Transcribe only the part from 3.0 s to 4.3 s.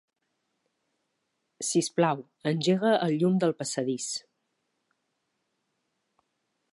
el llum del passadís.